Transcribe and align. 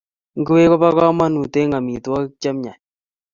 Ngwek 0.39 0.67
kopo 0.69 0.89
kamanut 0.97 1.53
eng 1.61 1.73
amitwogik 1.79 2.33
chemiach 2.41 2.81